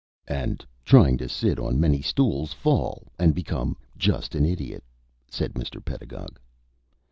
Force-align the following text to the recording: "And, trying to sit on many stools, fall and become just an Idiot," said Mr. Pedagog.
"And, 0.27 0.65
trying 0.83 1.19
to 1.19 1.29
sit 1.29 1.59
on 1.59 1.79
many 1.79 2.01
stools, 2.01 2.53
fall 2.53 3.11
and 3.19 3.35
become 3.35 3.77
just 3.95 4.33
an 4.33 4.45
Idiot," 4.47 4.83
said 5.29 5.53
Mr. 5.53 5.79
Pedagog. 5.85 6.39